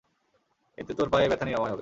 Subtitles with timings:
[0.77, 1.79] এতে তোর পায়ে ব্যথা নিরাময় হবে।